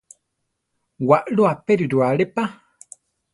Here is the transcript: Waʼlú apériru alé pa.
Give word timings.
Waʼlú 1.07 1.41
apériru 1.51 1.97
alé 2.09 2.25
pa. 2.35 2.43